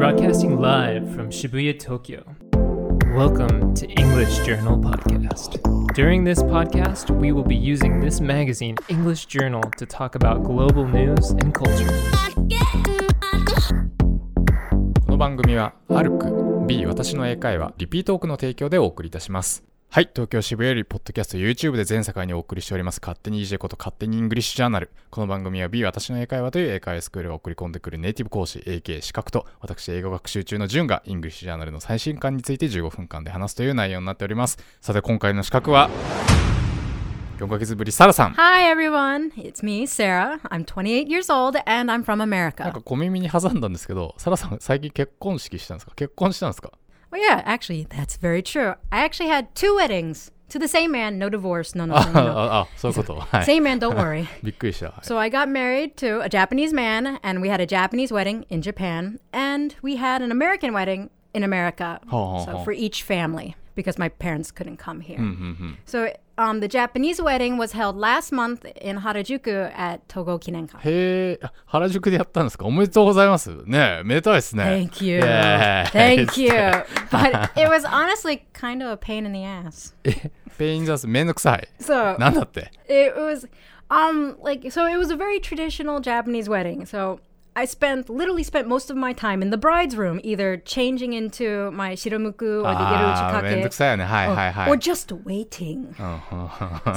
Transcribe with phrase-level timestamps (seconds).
[0.00, 2.24] Broadcasting live from Shibuya, Tokyo.
[3.14, 5.60] Welcome to English Journal Podcast.
[5.92, 10.86] During this podcast, we will be using this magazine, English Journal, to talk about global
[10.86, 11.86] news and culture.
[15.04, 19.69] この番組は、アルク B 私の英会話リピートークの提供でお送りいたします。
[19.92, 24.88] はい、東京渋谷よりポッドキャスト YouTube で全世界にお送りしております勝手に EJ こと勝手にイングリッシュジャーナル。
[25.10, 34.58] この番組は B 私の英会話という英会話スクールが送り込んでくるネイティブ講師 AK 資格と私英語学習中のジュンがイングリッシュジャーナルの最新刊について15分間で話すという内容になっております。
[34.80, 35.90] さて今回の資格は
[37.40, 38.34] 4ヶ月ぶりサラさん。
[38.34, 40.38] Hi everyone, it's me, Sarah.
[40.50, 42.70] I'm 28 years old and I'm from なん America.
[42.70, 45.92] か小耳に挟んだんですけど、サラさん最近結婚式したんですか？
[45.96, 46.70] 結婚したんですか？
[47.10, 48.74] Well, yeah, actually, that's very true.
[48.92, 52.36] I actually had two weddings to the same man, no divorce, no no no no.
[52.36, 52.88] oh, so
[53.42, 54.28] same man, don't worry.
[55.02, 58.62] so I got married to a Japanese man, and we had a Japanese wedding in
[58.62, 62.00] Japan, and we had an American wedding in America.
[62.44, 65.19] So for each family because my parents couldn't come here.
[65.85, 70.79] So um, the Japanese wedding was held last month in Harajuku at Togo Kinenka.
[70.79, 73.49] へえ、あ原宿でやったんですかおめでとうございます。
[73.65, 74.63] ねえ、めでたいですね。
[74.63, 75.19] Thank you.
[75.19, 75.85] Yeah.
[75.91, 76.49] Thank you.
[77.09, 79.93] But it was honestly kind of a pain in the ass.
[80.57, 81.67] ペインザスめんどくさい。
[81.79, 82.71] So なんだって。
[82.87, 83.47] it was
[83.89, 86.85] um like so it was a very traditional Japanese wedding.
[86.85, 87.19] So
[87.56, 91.70] I spent literally spent most of my time in the bride's room, either changing into
[91.72, 92.66] my shiromuku or
[94.30, 94.34] or,
[94.68, 95.94] or just waiting.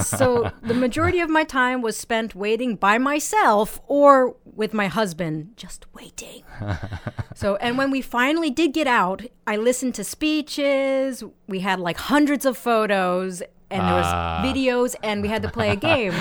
[0.04, 5.54] So the majority of my time was spent waiting by myself or with my husband,
[5.58, 6.44] just waiting.
[7.36, 11.24] so and when we finally did get out, I listened to speeches.
[11.48, 13.42] We had like hundreds of photos,
[13.74, 14.42] and there was Ah.
[14.46, 16.14] videos, and we had to play a game.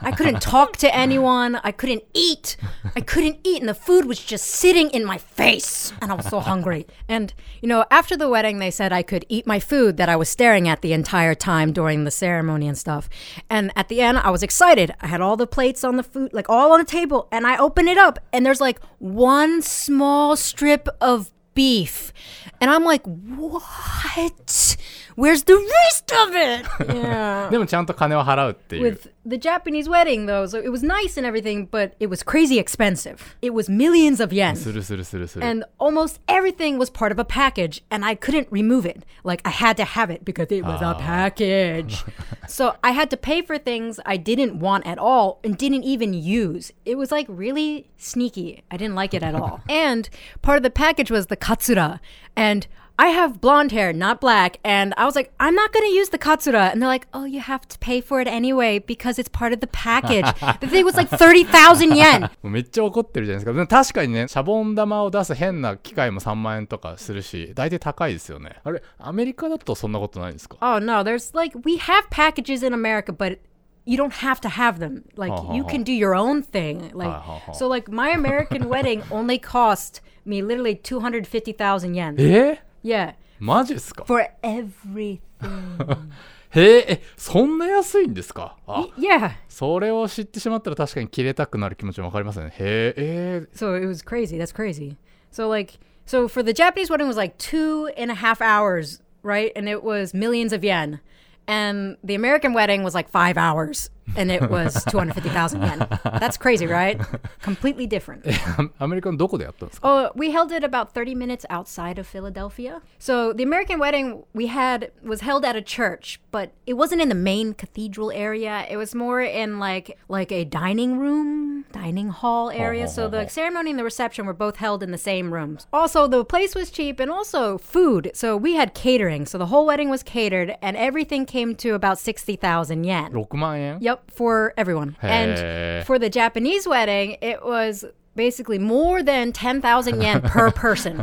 [0.00, 1.56] I couldn't talk to anyone.
[1.64, 2.56] I couldn't eat.
[2.96, 6.26] I couldn't eat, and the food was just sitting in my face, and I was
[6.26, 6.86] so hungry.
[7.08, 10.16] And you know, after the wedding, they said I could eat my food that I
[10.16, 13.08] was staring at the entire time during the ceremony and stuff.
[13.50, 14.94] And at the end, I was excited.
[15.00, 17.56] I had all the plates on the food, like all on the table, and I
[17.58, 22.12] open it up, and there's like one small strip of beef.
[22.60, 24.76] And I'm like, what?
[25.19, 26.65] Where's the rest of it?
[26.93, 27.49] Yeah.
[27.49, 28.91] で もちゃんと金を払うっていう。
[28.93, 32.59] With the Japanese wedding, though, so it was nice and everything, but it was crazy
[32.59, 33.35] expensive.
[33.41, 34.53] It was millions of す yen.
[34.73, 35.45] るするするする。
[35.45, 39.03] And almost everything was part of a package, and I couldn't remove it.
[39.23, 42.03] Like, I had to have it because it was a package.
[42.47, 46.13] so I had to pay for things I didn't want at all and didn't even
[46.13, 46.71] use.
[46.85, 48.63] It was like really sneaky.
[48.69, 49.61] I didn't like it at all.
[49.69, 50.09] and
[50.41, 51.99] part of the package was the katsura.
[52.35, 52.67] And
[52.99, 54.57] I have blonde hair, not black.
[54.63, 56.71] And I was like, I'm not going to use the katsura.
[56.71, 59.59] And they're like, oh, you have to pay for it anyway because it's part of
[59.59, 60.23] the package.
[60.61, 62.21] the thing was like 30,000 yen.
[62.21, 63.51] も うめっちゃ怒ってるじゃないですか。
[63.53, 68.61] でも確かにね、シャボン玉を出す変な機械も3万円とかするし、大体高いですよね。
[68.63, 73.39] あれ、アメリカだとそんなことないんですか Oh no, there's like we have packages in America, but
[73.85, 75.03] you don't have to have them.
[75.17, 75.69] Like Ha, ha, you ha.
[75.69, 76.91] can do your own thing.
[76.93, 77.51] Like Ha, ha, ha.
[77.51, 82.15] so, like my American wedding only cost me literally two hundred fifty thousand yen.
[82.19, 85.19] え Yeah, マジですか for everything.
[86.51, 89.31] へえ、え、そんな安いんですかあ、 yeah.
[89.49, 92.53] それを知ってしまったら確かに切れたくなる気持ちもわかりますね。
[92.57, 94.37] へえ、え So it was crazy.
[94.37, 94.95] That's crazy.
[95.31, 99.51] So like, so for the Japanese wedding was like two and a half hours, right?
[99.55, 101.01] And it was millions of yen.
[101.47, 105.61] And the American wedding was like five hours, and it was two hundred fifty thousand
[105.61, 105.87] yen.
[106.03, 106.99] That's crazy, right?
[107.41, 108.23] Completely different.
[108.25, 112.81] ー、 アメリカのどこでやったんですか Oh, we held it about 30 minutes outside of Philadelphia.
[112.99, 117.09] So the American wedding we had was held at a church, but it wasn't in
[117.09, 118.65] the main cathedral area.
[118.69, 122.87] It was more in like like a dining room, dining hall area.
[122.87, 125.67] So the ceremony and the reception were both held in the same rooms.
[125.73, 128.11] Also, the place was cheap and also food.
[128.13, 129.25] So we had catering.
[129.25, 133.11] So the whole wedding was catered and everything came to about 60,000 yen.
[133.11, 134.96] 6万円 Yep, for everyone.
[135.00, 135.08] Hey.
[135.08, 137.84] And for the Japanese wedding, it was
[138.16, 141.02] basically more than 10,000 yen per person.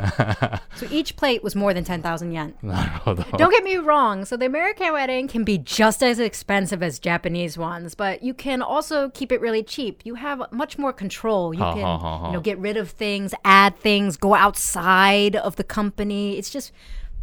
[0.76, 2.54] so each plate was more than 10,000 yen.
[2.64, 4.26] Don't get me wrong.
[4.26, 8.62] So the American wedding can be just as expensive as Japanese ones, but you can
[8.62, 10.02] also keep it really cheap.
[10.04, 11.54] You have much more control.
[11.54, 16.38] You can you know, get rid of things, add things, go outside of the company.
[16.38, 16.72] It's just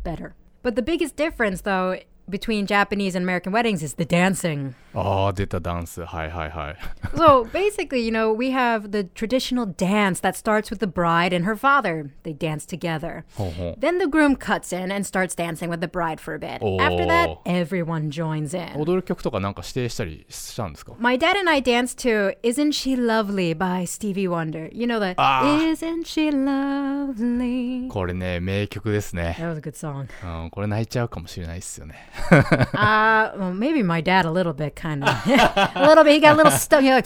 [0.02, 0.34] better.
[0.62, 4.75] But the biggest difference, though, between Japanese and American weddings is the dancing.
[4.93, 6.01] ああ、出たダンス。
[6.03, 6.75] はいはいはい。
[7.15, 11.43] So basically, you know, we have the traditional dance that starts with the bride and
[11.45, 12.11] her father.
[12.23, 13.23] They dance together.
[13.35, 16.61] ほうほう Then the groom cuts in and starts dancing with the bride for a bit.
[16.79, 17.41] After that, Oh.
[17.45, 18.79] everyone joins in.
[18.79, 24.69] 踊る曲とかなんか指定したりしたんですか My dad and I danced to Isn't She Lovely by Stevie Wonder.
[24.71, 25.43] You know the Ah.
[25.71, 27.87] Isn't She Lovely?
[27.89, 29.35] これね、名曲ですね。
[29.39, 30.07] That was a good song.
[30.43, 31.95] うん、これ泣いちゃうかもしれないですよね。
[32.31, 35.09] Uh, well, maybe my dad a little bit, kind of.
[35.27, 36.13] a little bit.
[36.13, 36.81] He got a little stuck.
[36.81, 37.05] He, like,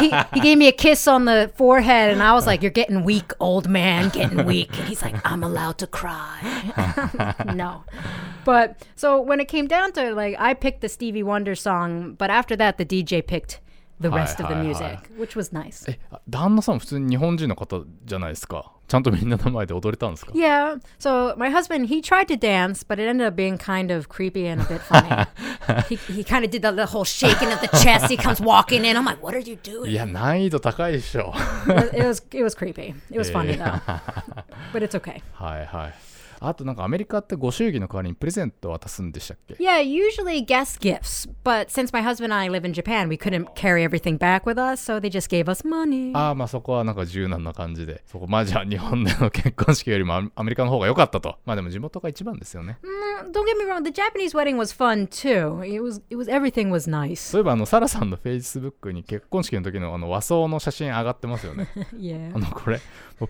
[0.00, 3.04] he, he gave me a kiss on the forehead, and I was like, You're getting
[3.04, 4.76] weak, old man, getting weak.
[4.78, 7.42] And he's like, I'm allowed to cry.
[7.54, 7.84] no.
[8.44, 12.14] But so when it came down to it, like, I picked the Stevie Wonder song,
[12.14, 13.60] but after that, the DJ picked
[13.98, 15.02] the rest of the Hi, hi, music, hi.
[15.16, 15.84] which was nice.
[15.90, 18.72] え、あ旦那さん普通に日本人の方じゃないですか。
[18.90, 20.78] ちゃんとみんなの前で踊れたんですか Yeah.
[21.00, 24.46] So my husband, he tried to dance, but it ended up being kind of creepy
[24.46, 25.26] and a bit funny.
[25.88, 28.06] he he kind of did the, the whole shaking of the chest.
[28.08, 28.96] He comes walking in.
[28.96, 29.90] I'm like, what are you い doing?
[29.92, 31.34] や、難易度高いでしょ。
[31.92, 32.94] It was it was creepy.
[33.10, 33.80] It was funny though.
[34.72, 35.20] But it's okay.
[35.34, 35.94] はいはい。
[36.43, 41.29] あとなんかアメリカってご祝儀の代わりにプレゼント渡すんでしたっけ Yeah, usually guest gifts.
[41.43, 44.57] But since my husband and I live in Japan, we couldn't carry everything back with
[44.59, 46.11] us, so they just gave us money.
[46.17, 55.61] ああまあそこはなんか柔軟な感じでそこまあじゃあ日本での結婚式よりもアアメリカの方が良かったとまあでも地元が一番ですよね Mm, Don't get me wrong, the Japanese wedding was fun too.
[55.63, 57.17] It was it was everything was nice.
[57.17, 62.35] そういえばあのサラさんのフェイスブックに結婚式の時のあの和装の写真上がってますよね Yeah.
[62.35, 62.79] あのこれ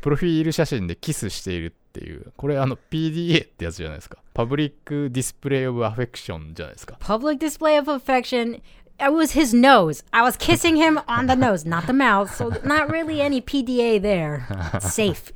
[0.02, 8.61] プロフィール写真でキスしているっていうこれあの PDA ってやつじゃないですかパブリックディスプレイオブアフェクションじゃないですか public display of affection.
[8.99, 10.03] It was his nose.
[10.11, 12.35] I was kissing him on the nose, not the mouth.
[12.35, 14.47] So not really any PDA there.
[14.73, 15.33] It's safe.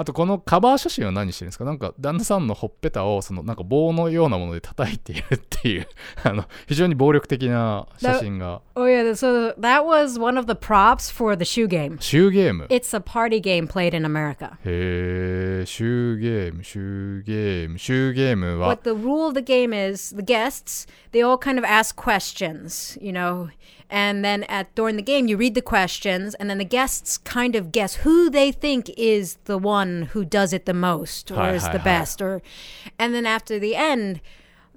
[0.00, 5.86] あとこのカバー写真は何してるんですかなんか旦那さんのほっぺたをそのなんか棒のようなもので叩いているっていう
[6.24, 12.00] あの非常に暴力的な写真が Oh yeah, so that was one of the props for the shoe game.
[12.00, 14.54] シューゲーム It's a party game played in America.
[14.64, 22.98] へえ、シューゲーム、シューゲーム、シューゲームは What、the rule of the game is, the guests, they all kind of ask questions,
[23.04, 23.50] you know,
[23.89, 27.55] and then at during the game you read the questions and then the guests kind
[27.55, 31.53] of guess who they think is the one who does it the most or Hi,
[31.53, 31.83] is hi, the hi.
[31.83, 32.41] best or
[32.97, 34.21] and then after the end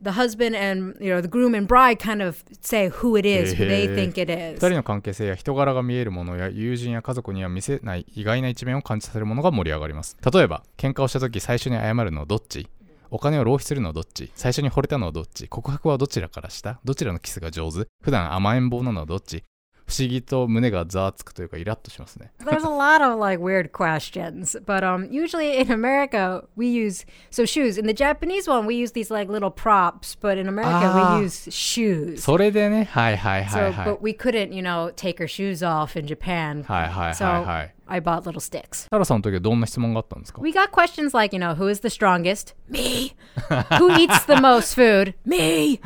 [0.00, 3.54] the husband and you know the groom and bride kind of say who it is,
[3.54, 4.58] who they へー think it 二 is.
[4.58, 10.16] 人の関係性や人柄が見えるものや友人や家族には見せない意外な一面を感じさせるものが盛り上がります。
[10.32, 12.68] 例えば、喧嘩をした時最初に謝るのはどっち
[13.15, 19.43] お金を浪費するのはどっち最初に惚れたのはどっち告白はどちらからしたどちらのキスが上手普段甘えん坊なのはどっち
[19.85, 22.31] 不思議と胸がざわつくというかイラッとしますね。
[22.39, 27.77] There's a lot of like weird questions, but um usually in America we use so shoes.
[27.77, 31.17] In the Japanese one we use these like little props, but in America Ah.
[31.19, 32.17] we use shoes.
[32.21, 33.87] それでね、はいはいはい So, はい。
[33.89, 36.63] but we couldn't, you know, take our shoes off in Japan.
[36.63, 37.75] はいはいはい So はい。
[37.93, 38.87] I bought little sticks.
[38.89, 42.55] サラさんの時はどんな質問があったんですか We got questions like, you know, who is the strongest?
[42.67, 43.13] Me.
[43.77, 45.13] who eats the most food?
[45.25, 45.79] Me.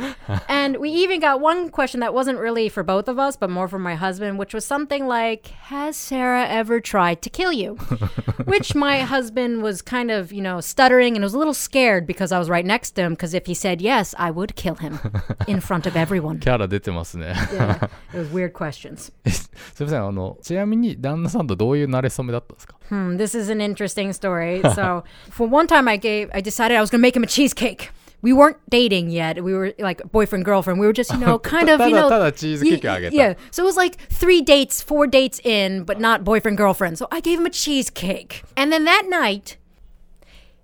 [0.48, 3.68] and we even got one question that wasn't really for both of us, but more
[3.68, 7.76] for my husband, which was something like, Has Sarah ever tried to kill you?
[8.46, 12.32] which my husband was kind of, you know, stuttering and was a little scared because
[12.32, 13.14] I was right next to him.
[13.14, 15.00] Because if he said yes, I would kill him
[15.48, 16.40] in front of everyone.
[16.48, 17.34] キャラ出てますね。
[17.52, 19.12] yeah, it was weird questions.
[19.57, 24.61] すいません、あの、ちなみに旦那さんとどういう馴れ初めだったんですか Hmm, this is an interesting story.
[24.75, 27.27] So, for one time, I gave, I decided I was going to make him a
[27.27, 27.91] cheesecake.
[28.21, 29.43] We weren't dating yet.
[29.43, 30.79] We were like boyfriend girlfriend.
[30.79, 33.17] We were just, you know, kind of, you ただ know, ただチーズケーキをあげた。
[33.17, 33.37] yeah.
[33.51, 36.99] So it was like three dates, four dates in, but not boyfriend girlfriend.
[36.99, 39.57] So I gave him a cheesecake, and then that night,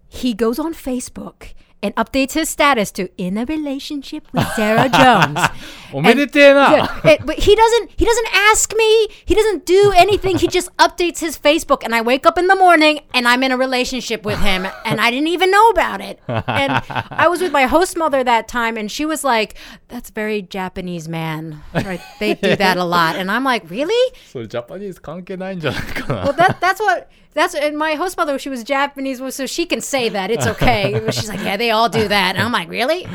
[0.06, 5.38] he goes on Facebook and updates his status to in a relationship with Sarah Jones.
[5.92, 7.88] おめでてえな Yeah, it- but he doesn't.
[7.96, 9.08] He doesn't ask me.
[9.24, 10.36] He doesn't do anything.
[10.38, 13.52] He just updates his Facebook, and I wake up in the morning and I'm in
[13.52, 16.18] a relationship with him, and I didn't even know about it.
[16.26, 19.54] And I was with my host mother that time, and she was like,
[19.86, 21.62] "That's very Japanese man.
[21.72, 22.00] Right?
[22.18, 23.94] They do that a lot." And I'm like, "Really?"
[24.32, 28.38] それジャパニーズ関係ないんじゃないかな Well, that that's what that's and my host mother.
[28.38, 31.00] She was Japanese, so she can say that it's okay.
[31.10, 33.06] She's like, "Yeah, they all do that," and I'm like, "Really?"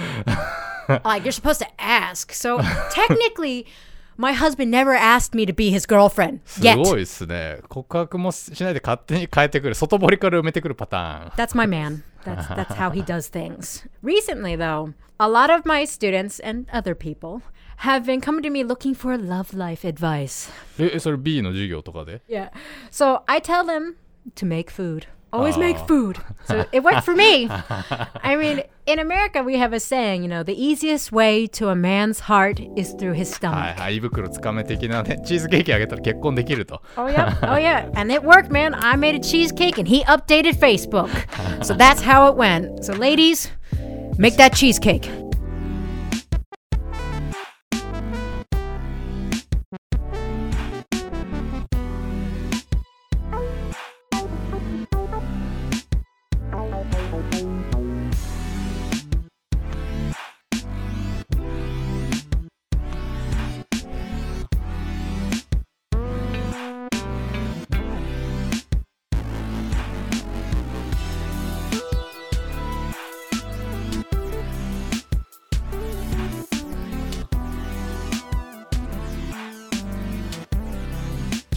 [1.04, 2.34] like you're supposed to ask.
[2.34, 2.60] So
[2.92, 3.66] technically,
[4.18, 6.78] my husband never asked me to be his girlfriend す yet.
[6.78, 12.04] ごいですね告白もしないで勝手に変えてくる外堀から埋めてくるパターン That's my man.
[12.24, 13.86] That's that's how he does things.
[14.04, 17.42] Recently, though, a lot of my students and other people
[17.78, 20.50] have been coming to me looking for love life advice.
[20.80, 22.52] ええそれ B の授業とかで Yeah.
[22.92, 23.96] So I tell them
[24.36, 25.08] to make food.
[25.32, 26.20] Always make food.
[26.46, 27.48] So it worked for me.
[27.50, 31.76] I mean, in America, we have a saying, you know, the easiest way to a
[31.76, 33.80] man's heart is through his はい stomach.
[33.82, 37.36] はい胃袋つかめ的なねチーズケーキあげたら結婚できると Oh, yeah.
[37.42, 37.90] Oh, yeah.
[37.96, 38.76] And it worked, man.
[38.76, 41.10] I made a cheesecake and he updated Facebook.
[41.66, 42.84] So that's how it went.
[42.86, 43.50] So, ladies,
[44.20, 45.10] make that cheesecake.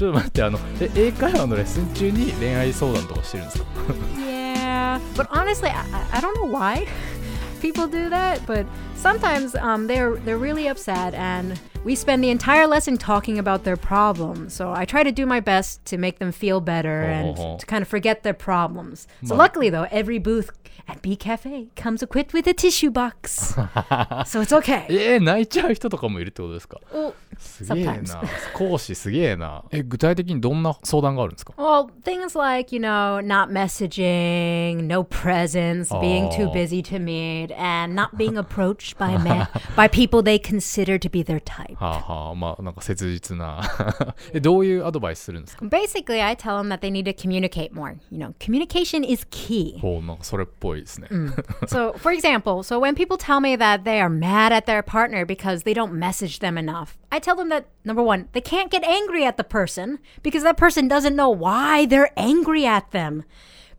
[0.02, 3.66] ちょっと待ってあのえ英会話のレッスン中に恋愛相談とかしてるんですか
[4.18, 6.88] Yeah, but honestly, I, I- don't know why
[7.62, 8.40] people do that.
[8.48, 8.66] But
[8.96, 13.77] sometimes um, they're they're really upset, and we spend the entire lesson talking about their
[13.77, 14.55] problems.
[14.55, 17.57] So I try to do my best to make them feel better and Oh.
[17.59, 19.07] to kind of forget their problems.
[19.25, 20.51] So Ma- luckily, though, every booth
[20.89, 23.55] at B Cafe comes equipped with a tissue box,
[24.27, 24.87] so it's okay.
[24.89, 28.53] えー、泣いちゃう人とかもいるってことですか Well, すげえな Sometimes.
[28.55, 36.53] 講師すげえなえ具体的にどんな相談があるんですか Well, things like, you know, not messaging, no presents, being too Oh.
[36.53, 41.23] busy to meet, and not being approached by men by people they consider to be
[41.25, 41.70] their type.
[41.71, 43.63] はあはあまあなんか切実な
[44.33, 47.97] えどういうアドバイスするんですか Basically, I tell them that they need to communicate more.
[48.11, 49.79] You know, communication is key.
[49.81, 51.09] ほうなんかそれっぽいですね、
[51.67, 55.25] so, for example, so when people tell me that they are mad at their partner
[55.27, 58.85] because they don't message them enough, I tell them that number one, they can't get
[58.85, 63.25] angry at the person because that person doesn't know why they're angry at them.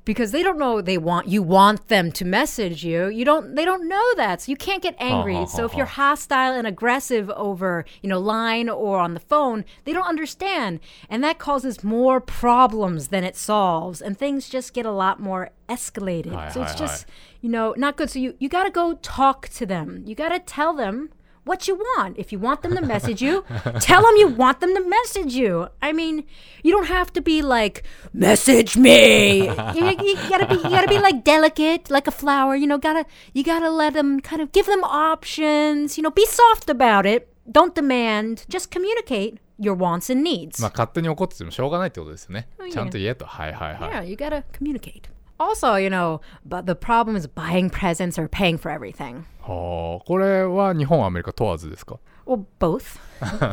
[0.05, 3.07] Because they don't know they want you want them to message you.
[3.07, 4.43] You don't they don't know that.
[4.43, 5.35] So you can't get angry.
[5.35, 9.65] ha, so if you're hostile and aggressive over, you know, line or on the phone,
[9.85, 10.81] they don't understand.
[11.09, 14.03] And that causes more problems than it solves.
[14.03, 16.33] And things just get a lot more escalated.
[16.33, 17.07] Hi, so it's hi, just
[17.41, 18.11] you know, not good.
[18.11, 20.03] So you, you got to go talk to them.
[20.07, 21.11] You got to tell them
[21.48, 22.18] what you want.
[22.18, 23.44] If you want them to message you,
[23.80, 25.70] tell them you want them to message you.
[25.82, 26.26] I mean,
[26.62, 29.48] you don't have to be like message me.
[29.48, 32.56] you, you gotta be you gotta be like delicate, like a flower.
[32.56, 35.98] You know, gotta you gotta let them kind of give them options.
[35.98, 37.34] You know, be soft about it.
[37.50, 38.46] Don't demand.
[38.50, 40.62] Just communicate your wants and needs.
[40.62, 45.04] まあ勝手に怒っててもしょうがないってことですよね Oh, ちゃんと言えとはいはいはい、 Yeah, you gotta communicate.
[45.42, 49.26] Also, you know, but the problem is buying presents or paying for everything.
[49.42, 53.00] はあこれは日本アメリカ問わずですか Well, both.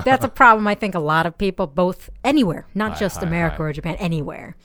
[0.04, 3.26] That's a problem I think a lot of people, both anywhere, not Hi, just hi,
[3.26, 3.64] America hi.
[3.64, 4.56] or Japan, anywhere.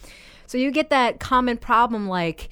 [0.47, 2.49] So you get that common problem like,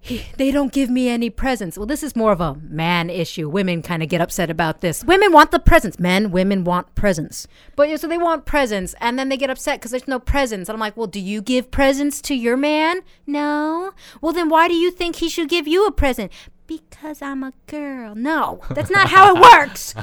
[0.00, 1.76] "He- they don't give me any presents.
[1.76, 3.48] Well, this is more of a man issue.
[3.48, 5.04] Women kind of get upset about this.
[5.04, 5.98] Women want the presents.
[5.98, 7.46] Men, women want presents.
[7.76, 10.68] But yeah, so they want presents and then they get upset because there's no presents.
[10.68, 13.00] And I'm like, well, do you give presents to your man?
[13.26, 13.92] No.
[14.20, 16.32] Well, then why do you think he should give you a present?
[16.66, 18.14] Because I'm a girl.
[18.14, 19.94] No, that's not how it works.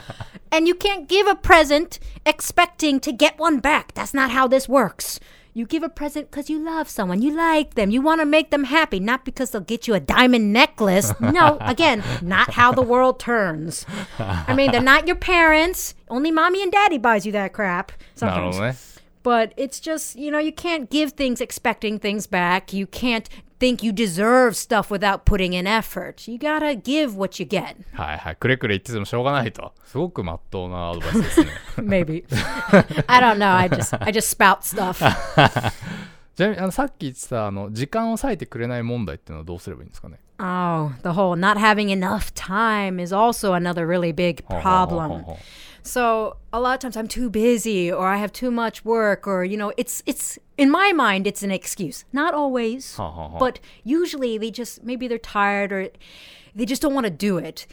[0.51, 3.93] And you can't give a present expecting to get one back.
[3.93, 5.19] That's not how this works.
[5.57, 8.51] You give a present because you love someone, you like them, you want to make
[8.51, 11.19] them happy, not because they'll get you a diamond necklace.
[11.19, 13.83] No, again, not how the world turns.
[14.19, 15.95] I mean, they're not your parents.
[16.09, 17.91] Only mommy and daddy buys you that crap.
[18.13, 18.55] Sometimes.
[18.55, 18.77] Not only.
[19.23, 22.71] But it's just, you know, you can't give things expecting things back.
[22.71, 23.27] You can't
[23.58, 26.26] think you deserve stuff without putting in effort.
[26.26, 27.76] You gotta give what you get.
[27.92, 32.24] はいはいくれくれ言っててもしょうがないとすごくまっとうなアドバイスですね Maybe.
[33.06, 33.54] I don't know.
[33.54, 34.98] I just I just spout stuff.
[36.34, 45.36] ちなみにあのさっき言ってたあの時間を割いてくれない問題っていうのはどうすればいいんですかね Oh, the whole not having enough time is also another really big ほうほうほうほう problem.
[45.87, 49.43] So a lot of times I'm too busy or I have too much work or
[49.43, 52.05] you know it's it's in my mind it's an excuse.
[52.11, 55.89] Not always, but usually they just maybe they're tired or
[56.53, 57.67] they just don't want to do it.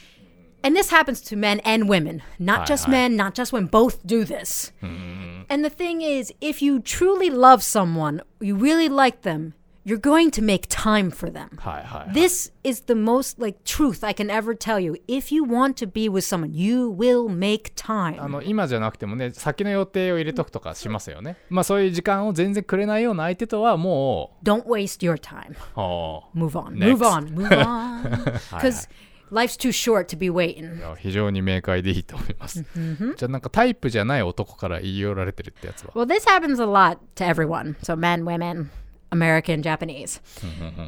[0.63, 2.93] And this happens to men and women, not aye, just aye.
[2.93, 4.73] men, not just women, both do this.
[4.83, 5.45] Mm.
[5.51, 9.53] And the thing is, if you truly love someone, you really like them,
[9.86, 11.50] you're going to make time for them.
[11.58, 14.96] はいはい This is the most like truth I can ever tell you.
[15.08, 18.28] If you want to be with someone, you will make あ time.
[18.28, 25.52] の今じゃなくてもね先の予定を入れとくとかしますよねまあそういう時間を全然くれないような相手とはも Don't waste your time.
[25.52, 26.78] う は Move on.
[26.78, 26.98] Next.
[26.98, 27.34] Move on.
[27.34, 28.40] Move on.
[28.52, 28.88] Because
[29.32, 30.84] life's too short to be waiting.
[30.86, 37.76] あ 非常に明快でいいと思います、じゃあなんかタイプじゃない男から言い寄られてるってやつは Well, this happens a lot to everyone.
[37.84, 38.70] So men, women,
[39.15, 40.21] American, Japanese.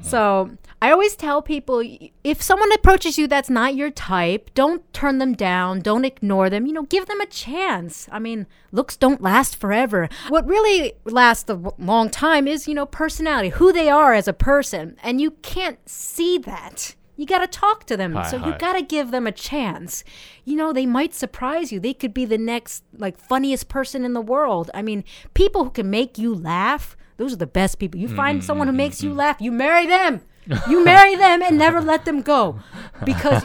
[0.02, 0.50] so
[0.82, 1.82] I always tell people
[2.24, 6.66] if someone approaches you that's not your type, don't turn them down, don't ignore them,
[6.66, 8.08] you know, give them a chance.
[8.12, 10.08] I mean, looks don't last forever.
[10.28, 14.32] What really lasts a long time is, you know, personality, who they are as a
[14.34, 14.96] person.
[15.02, 16.96] And you can't see that.
[17.16, 18.12] You got to talk to them.
[18.12, 20.04] Hi, so you got to give them a chance.
[20.44, 21.80] You know, they might surprise you.
[21.80, 24.70] They could be the next like funniest person in the world.
[24.74, 25.02] I mean,
[25.32, 28.00] people who can make you laugh, those are the best people.
[28.00, 29.18] You find mm-hmm, someone who makes you mm-hmm.
[29.18, 30.22] laugh, you marry them.
[30.68, 32.60] You marry them and never let them go.
[33.04, 33.42] Because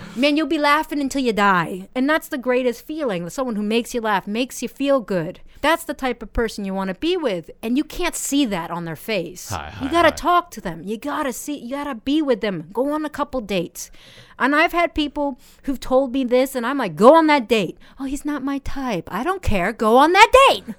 [0.16, 1.88] man, you'll be laughing until you die.
[1.94, 3.28] And that's the greatest feeling.
[3.30, 5.40] Someone who makes you laugh, makes you feel good.
[5.62, 7.50] That's the type of person you want to be with.
[7.62, 9.48] And you can't see that on their face.
[9.48, 10.16] Hi, you got to hi.
[10.16, 10.82] talk to them.
[10.84, 12.68] You got to see, you got to be with them.
[12.72, 13.90] Go on a couple dates.
[14.38, 17.78] And I've had people who've told me this, and I'm like, go on that date.
[17.98, 19.08] Oh, he's not my type.
[19.10, 19.72] I don't care.
[19.72, 20.74] Go on that date.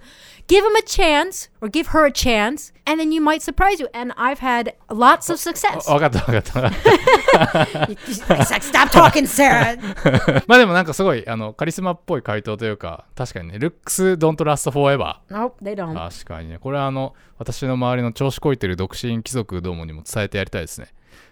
[0.48, 3.88] Give him a chance or give her a chance, and then you might surprise you.
[3.94, 5.90] And I've had lots of success.
[5.92, 6.72] わかったわかった。
[8.60, 9.78] Stop talking, Sarah.
[10.48, 15.18] まあでもなんかすごいあのカリスマっぽい回答というか、確かにね、Looks don't last forever。
[15.30, 15.94] nope, they don't.
[15.94, 16.60] 確かにね。
[16.60, 20.88] これはあの、私の周りの調子こいてる独身貴族どもにも伝えてやりたいですね。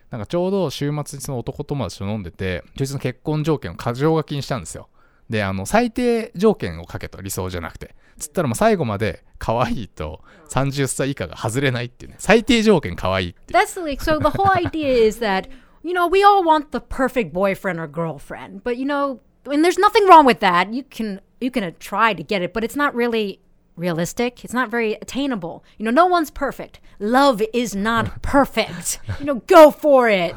[0.10, 4.88] なんかちょうど週末にその男友達と飲んでて、そいつの結婚条件を過剰書きにしたんですよ。
[5.30, 7.96] で、あの、最低条件を書けと、理想じゃなくて。
[8.24, 12.18] つったらもう最後まで可愛いと30歳以下が外れないっていうね。
[12.20, 13.60] 最低条件可愛いっていう。
[13.60, 14.20] That's like so.
[14.20, 15.50] The whole idea is that
[15.84, 19.80] you know we all want the perfect boyfriend or girlfriend, but you know, and there's
[19.80, 20.74] nothing wrong with that.
[20.74, 23.40] You can you can uh, try to get it, but it's not really
[23.76, 24.44] realistic.
[24.44, 25.64] It's not very attainable.
[25.78, 26.80] You know, no one's perfect.
[27.00, 29.00] Love is not perfect.
[29.20, 30.36] you know, go for it.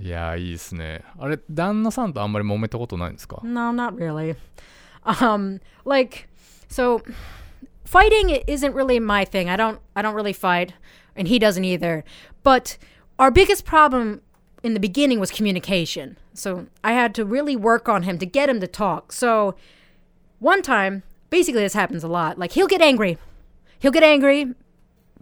[0.00, 1.04] いやー、いいですね。
[1.18, 4.36] あれ、旦那さんとあんまり揉めたことないんですか No, not really.
[5.04, 6.28] Um, like,
[6.72, 7.02] so
[7.84, 9.48] fighting isn't really my thing.
[9.48, 10.72] I don't, I don't really fight,
[11.14, 12.04] and he doesn't either.
[12.42, 12.78] But
[13.18, 14.22] our biggest problem
[14.62, 16.16] in the beginning was communication.
[16.34, 19.12] So I had to really work on him to get him to talk.
[19.12, 19.54] So
[20.38, 22.38] one time, basically, this happens a lot.
[22.38, 23.18] Like he'll get angry,
[23.78, 24.54] he'll get angry,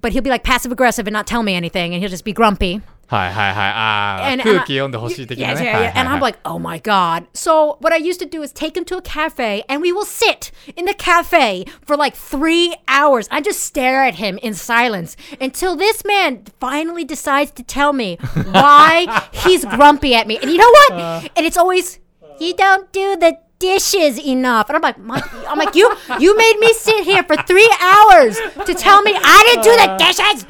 [0.00, 2.32] but he'll be like passive aggressive and not tell me anything, and he'll just be
[2.32, 2.80] grumpy
[3.10, 5.22] hi, hi, hi, ah, and, and I, on the hoshi.
[5.22, 5.34] Eh?
[5.36, 5.92] Yeah, yeah, yeah.
[5.96, 7.26] And I'm like, oh my God.
[7.34, 10.04] So what I used to do is take him to a cafe and we will
[10.04, 13.26] sit in the cafe for like three hours.
[13.30, 18.16] I just stare at him in silence until this man finally decides to tell me
[18.52, 20.38] why he's grumpy at me.
[20.38, 20.92] And you know what?
[20.92, 21.98] Uh, and it's always,
[22.38, 24.68] you don't do the dishes enough.
[24.68, 28.36] And I'm like, my, I'm like, you you made me sit here for three hours
[28.66, 30.46] to tell me I didn't do the dishes.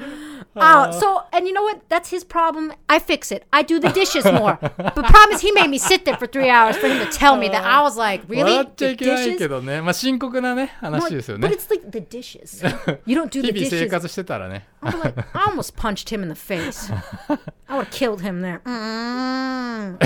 [0.56, 1.82] Oh, so and you know what?
[1.90, 2.72] That's his problem.
[2.88, 3.46] I fix it.
[3.52, 4.58] I do the dishes more.
[4.62, 7.50] but promise he made me sit there for three hours for him to tell me
[7.50, 9.50] that I was like, 笑 really っちゃ the いけないけ dishes.
[9.50, 9.82] どね。
[9.82, 11.56] まあ深刻なね、 I'm 話 like, ですよ but ね。
[11.56, 12.64] it's like the dishes.
[13.06, 13.90] You don't do the 日 々生 dishes.
[13.90, 14.66] 活してたらね。
[14.82, 16.92] I'm like, I almost punched him in the face.
[17.68, 18.62] I would have killed him there.
[18.66, 19.98] Mm.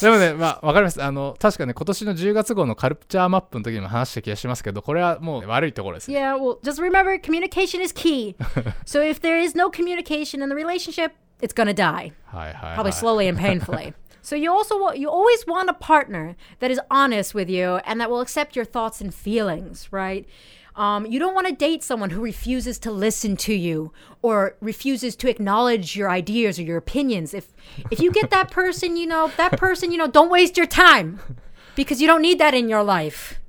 [0.00, 1.02] でもね、まあ、わかります。
[1.02, 6.18] あの、確かね、今年の10月号のカルチャーマップの時にも話した気がしますけど、これはもう悪いところですね。
[6.18, 8.36] Yeah, well, just remember communication is key.
[8.86, 12.12] so if there is no communication in the relationship, it's gonna die.
[12.26, 12.78] はいはい、はい。
[12.78, 13.94] probably slowly and painfully.
[14.22, 18.10] So you also you always want a partner that is honest with you and that
[18.10, 20.26] will accept your thoughts and feelings, right?
[20.78, 25.16] Um, you don't want to date someone who refuses to listen to you or refuses
[25.16, 27.34] to acknowledge your ideas or your opinions.
[27.34, 27.48] If
[27.90, 31.18] if you get that person, you know that person, you know, don't waste your time
[31.74, 33.40] because you don't need that in your life.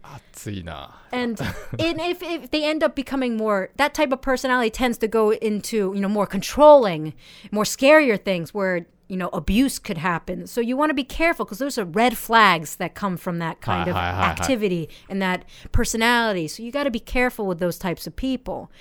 [1.12, 1.40] and,
[1.80, 5.32] and if, if they end up becoming more that type of personality tends to go
[5.32, 7.14] into you know more controlling,
[7.52, 10.46] more scarier things where you know, abuse could happen.
[10.46, 13.60] So you want to be careful because those are red flags that come from that
[13.60, 16.48] kind hi, of hi, hi, activity and that personality.
[16.48, 18.72] So you got to be careful with those types of people.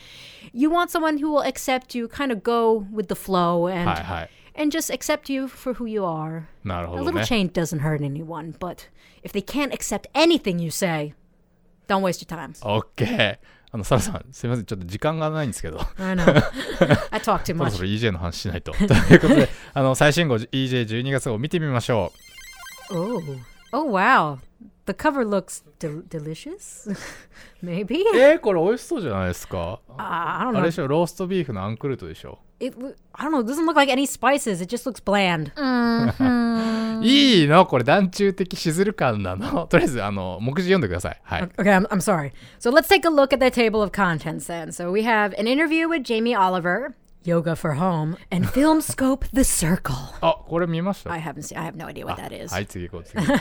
[0.52, 4.70] You want someone who will accept you, kind of go with the flow and and
[4.70, 6.48] just accept you for who you are.
[6.62, 8.88] Not a, a little change doesn't hurt anyone, but
[9.22, 11.14] if they can't accept anything you say,
[11.86, 12.54] don't waste your time.
[12.62, 13.36] Okay.
[13.70, 14.64] あの、サラさん、すみません。
[14.66, 16.24] ちょっと時間がないんですけど、I know.
[17.10, 17.70] I talk too そろ much.
[17.72, 18.72] そろ EJ の話しないと。
[18.76, 22.12] ということで、あの、最新号 EJ12 月号見てみましょ
[22.90, 23.20] Oh.
[23.72, 24.38] Oh wow.
[24.86, 26.90] The cover looks del- delicious?
[27.62, 27.98] Maybe?
[28.14, 28.16] う。
[28.16, 30.62] えー、これ美味しそうじゃないですか？Uh, I don't あれ know.
[30.64, 32.38] でしょ、ローストビーフのアンクルートでしょ？
[32.59, 33.39] It, lo- I don't know.
[33.39, 34.61] It doesn't look like any spices.
[34.61, 35.51] It just looks bland.
[37.03, 41.19] いいのこれ団中的しずる感なのとりあえず、あの、目次読んでください。
[41.23, 41.41] はい。
[41.57, 42.31] Okay, I'm, I'm sorry.
[42.59, 44.71] So let's take a look at the table of contents then.
[44.71, 46.95] So we have an interview with Jamie Oliver,
[47.25, 49.95] Yoga for Home, and Film Scope The Circle.
[50.21, 51.59] あ、これ見ました I haven't seen.
[51.59, 52.53] I have no idea what that is.
[52.53, 53.17] はい、次行こう、次。
[53.25, 53.37] はい、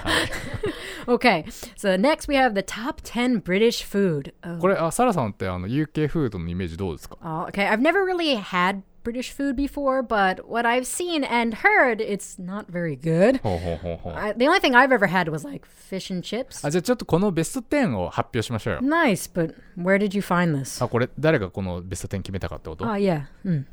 [1.07, 1.45] Okay,
[1.77, 4.33] so next we have the top 10 British food.
[4.43, 10.65] Oh, これ、あ、サラさんってあの UK フードのイメージどうですか oh, okay, I've never really had British food before, but what
[10.65, 13.41] I've seen and heard, it's not very good.
[13.43, 14.15] ほうほうほうほう。
[14.15, 16.65] I, the only thing I've ever had was like fish and chips.
[16.67, 18.81] あ、じゃあちょっとこのベスト10を発表しましょうよ。
[18.81, 20.85] Nice, but where did you find this?
[20.85, 23.25] あ、これ、誰がこのベスト10決めたかってこと Oh, yeah.
[23.45, 23.65] Mm.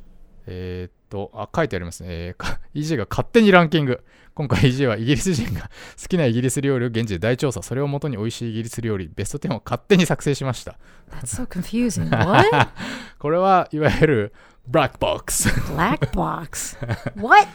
[0.48, 2.09] えーっ と、あ、書いてありますね。
[2.11, 4.03] えーか EJ が勝手にランキング。
[4.35, 7.63] 今回 EJ はイギリス人が 好きなイギリス料理を現地で大調査。
[7.63, 10.77] それをもとに美味しいイギリス料理、ベスト10を勝手に作成しました。
[11.13, 12.11] That's so confusing.
[12.11, 12.69] What?
[13.21, 14.33] これはいわゆる
[14.67, 15.49] ブラックボックス。
[15.51, 16.77] Black box?
[17.15, 17.47] What?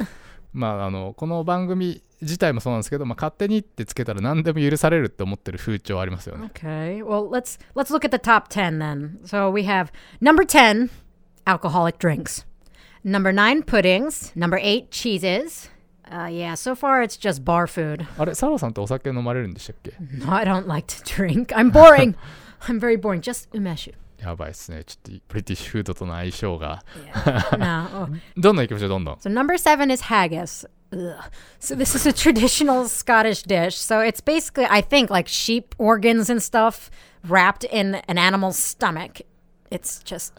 [0.53, 6.49] まあ、あの、この番組自体もそうなんですけど、まあ、勝手にってつけたら何でも許されるって思ってる風潮ありますよね。
[6.53, 7.03] Okay.
[7.03, 9.19] Well, let's let's look at the top 10 then.
[9.25, 9.91] So we have
[10.21, 10.89] number 10
[11.45, 12.48] alcoholic drinks.
[13.04, 15.68] Number 9 puddings, number 8 cheeses,
[16.10, 18.06] Uh, yeah, so far it's just bar food.
[18.18, 21.46] あれ、サラさんってお酒飲まれるんでしたっけ No, I don't like to drink.
[21.54, 22.14] I'm boring.
[22.68, 23.20] I'm very boring.
[23.20, 23.94] Just umeshu.
[24.18, 24.84] やばいっすね。
[24.84, 26.82] ちょっとブリティッシュフードとの相性が。
[27.14, 27.56] Yeah.
[27.56, 28.04] no.
[28.04, 28.08] Oh.
[28.36, 29.14] どんどん行きましょう、どんどん。
[29.16, 30.68] So number seven is haggis.
[30.92, 31.16] Ugh.
[31.58, 33.76] So this is a traditional Scottish dish.
[33.76, 36.90] So it's basically, I think, like sheep organs and stuff
[37.26, 39.22] wrapped in an animal's stomach.
[39.70, 40.32] It's just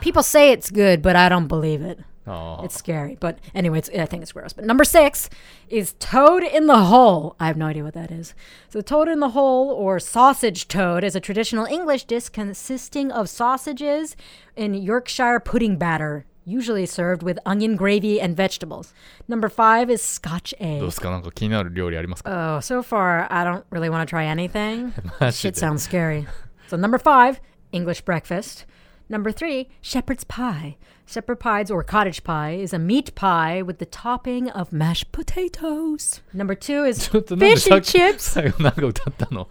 [0.00, 1.98] people say it's good, but I don't believe it.
[2.26, 4.52] あー It's scary, but anyway, it's, I think it's gross.
[4.54, 5.28] But number six
[5.68, 7.34] is toad in the hole.
[7.40, 8.34] I have no idea what that is.
[8.68, 13.28] So toad in the hole or sausage toad is a traditional English dish consisting of
[13.28, 14.16] sausages
[14.54, 18.92] in Yorkshire pudding batter, usually served with onion gravy and vegetables.
[19.26, 20.84] Number five is Scotch どう egg.
[20.86, 24.92] ですかなんか気になる料理ありますか Oh, so far I don't really want to try anything.
[25.20, 26.26] マジ Shit で sounds scary.
[26.68, 27.40] So number five,
[27.74, 28.64] English breakfast.
[29.08, 30.76] Number three, shepherd's pie.
[31.04, 36.20] Shepherd pies or cottage pie is a meat pie with the topping of mashed potatoes.
[36.32, 38.18] Number two is ちょっとなんで fish さっ and き chips.
[38.20, 39.48] 最後なんか歌ったの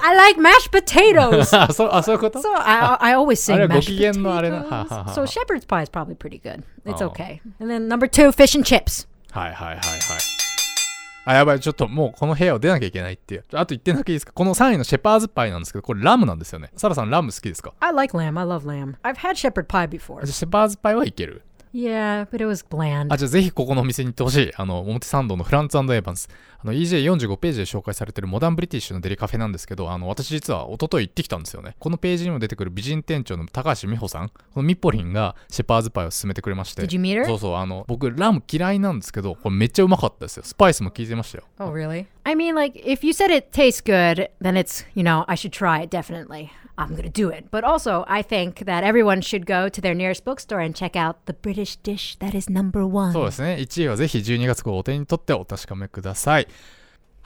[0.00, 1.52] I like mashed potatoes.
[1.58, 4.58] あそうあそういうこと so I, I always say あれはご mashed 機嫌のあれな。
[4.58, 4.94] はは potatoes.
[4.94, 6.62] はは So shepherd's pie is probably pretty good.
[6.86, 7.08] It's Oh.
[7.10, 7.40] okay.
[7.58, 9.08] And then number two, fish and chips.
[9.32, 10.35] はいはいはいはい。
[11.29, 11.59] あ、やばい。
[11.59, 13.43] ちょっともうこの部屋を出なきゃいけないっていう。
[13.53, 14.31] あと言ってなきゃいいですか？
[14.31, 16.71] この3位のシェパーズパイなんですけど、これラムなんですよね。
[16.77, 18.39] サラさんラム好きですか？I like lamb.
[18.39, 18.95] I love lamb.
[19.03, 20.25] I've had shepherd pie before.
[20.25, 21.41] シェパーズパイはいける？
[21.77, 23.13] Yeah, but it was bland.
[23.13, 24.51] あ、じゃあぜひここのお店に行ってほしい。
[24.55, 26.27] あの、表参道のフランツエヴァンス。
[26.59, 31.75] あの、EJ45 ページで紹介されてるモダンブリティッシュのデリカフェなんですけど、あの、私実は一昨日行ってきたんですよね。
[31.77, 34.29] このページにも出てくる美人店長の高橋美穂さん。
[34.29, 36.81] このミポリンがシェパーズパイを勧めてくれまして。
[36.81, 37.27] Did you meet her?
[37.27, 40.43] そうそう、あの、僕ラム嫌いなんですけど、これめっちゃうまかったですよ。
[40.43, 41.43] スパイスも効いてましたよ。
[41.59, 42.07] Oh, really?
[42.23, 45.51] I mean, like, if you said it tastes good, then it's, you know, I should
[45.51, 46.49] try it, definitely.
[46.76, 47.50] I'm going to do it.
[47.50, 51.26] But also, I think that everyone should go to their nearest bookstore and check out
[51.26, 53.12] the British dish that is number one.
[53.12, 53.56] そうですね。
[53.60, 56.48] 1位はぜひ12月号をお手に取ってお確かめください。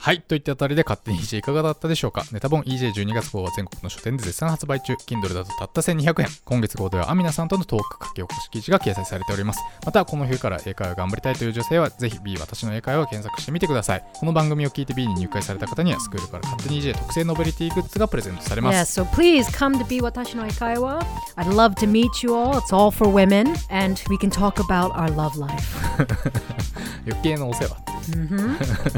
[0.04, 0.20] はい。
[0.20, 4.94] といったあたりで勝手に EJ いかがだったでしょうかネタ本 EJ12 月号は全国の書店で絶賛発売中。
[4.94, 6.28] Kindle だとたった1200円。
[6.44, 9.60] 今月号ではアミナさんとのトーク書き起こし記事が掲載されております。
[9.86, 14.04] また、この冬から英会話頑張りたいという女性は、ぜひ B 私の英会話を検索してみてください。
[14.14, 19.00] この番組を聞いて B に入会された方には、スクールから勝手に EJ 特製ノベリティグッズがプレゼントされま Yes, す。
[19.00, 20.98] so please come to be Watashi no Ikaiwa.
[21.36, 22.58] I'd love to meet you all.
[22.58, 25.78] It's all for women, and we can talk about our love life.
[27.06, 27.76] 余計なお世話。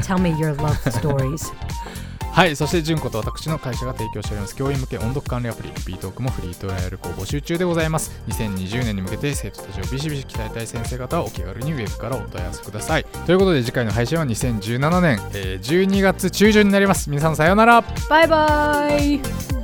[0.01, 1.53] Tell me your love stories.
[2.35, 4.55] はい、そして純子と私の会社が提供しております。
[4.57, 8.11] 教員向け音読管理アプリ B トークもフリートライアル校募集中でございます。
[8.27, 13.05] 2020年に向けて生徒たちをビシビシ鍛えたい先生方はお気軽にウェブからお問い合わせください。
[13.25, 17.09] ということで次回の配信は2017年、えー12月中旬になります。
[17.09, 17.81] 皆さんさようなら。
[17.81, 19.45] Bye bye.